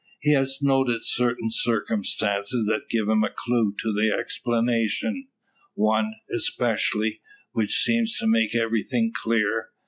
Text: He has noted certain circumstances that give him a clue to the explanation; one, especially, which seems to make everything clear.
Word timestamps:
He 0.19 0.31
has 0.33 0.57
noted 0.63 1.05
certain 1.05 1.51
circumstances 1.51 2.65
that 2.65 2.89
give 2.89 3.07
him 3.07 3.23
a 3.23 3.29
clue 3.29 3.75
to 3.81 3.93
the 3.93 4.11
explanation; 4.11 5.27
one, 5.75 6.13
especially, 6.33 7.21
which 7.51 7.75
seems 7.77 8.17
to 8.17 8.25
make 8.25 8.55
everything 8.55 9.13
clear. 9.13 9.69